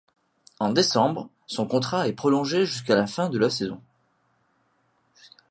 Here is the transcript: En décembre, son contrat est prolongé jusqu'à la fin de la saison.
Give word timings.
En 0.57 0.73
décembre, 0.73 1.29
son 1.45 1.67
contrat 1.67 2.07
est 2.07 2.13
prolongé 2.13 2.65
jusqu'à 2.65 2.95
la 2.95 3.05
fin 3.05 3.29
de 3.29 3.37
la 3.37 3.51
saison. 3.51 3.83